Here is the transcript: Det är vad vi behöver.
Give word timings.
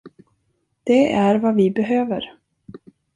Det 0.83 1.11
är 1.11 1.35
vad 1.35 1.55
vi 1.55 1.71
behöver. 1.71 2.21